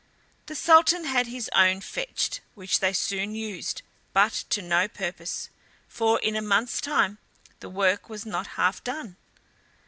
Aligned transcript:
The 0.47 0.55
Sultan 0.55 1.03
had 1.03 1.27
his 1.27 1.47
own 1.53 1.79
fetched, 1.81 2.41
which 2.55 2.79
they 2.79 2.91
soon 2.91 3.35
used, 3.35 3.83
but 4.13 4.31
to 4.49 4.63
no 4.63 4.87
purpose, 4.87 5.51
for 5.87 6.19
in 6.21 6.35
a 6.35 6.41
month's 6.41 6.81
time 6.81 7.19
the 7.59 7.69
work 7.69 8.09
was 8.09 8.25
not 8.25 8.47
half 8.57 8.83
done. 8.83 9.17